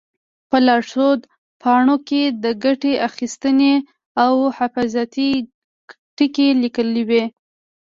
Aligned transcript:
په 0.49 0.57
لارښود 0.65 1.21
پاڼو 1.61 1.95
کې 2.07 2.23
د 2.43 2.45
ګټې 2.63 2.93
اخیستنې 3.07 3.73
او 4.23 4.33
حفاظتي 4.57 5.31
ټکي 6.17 6.47
لیکلي 6.63 7.03
وي. 7.09 7.23